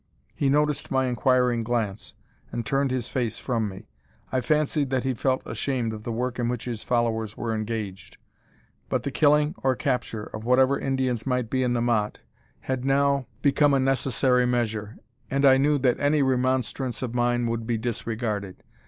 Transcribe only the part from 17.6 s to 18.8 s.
be disregarded.